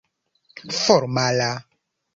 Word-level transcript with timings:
formala 0.79 1.51